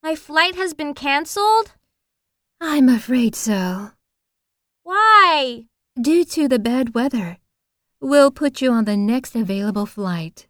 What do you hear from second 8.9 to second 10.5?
next available flight.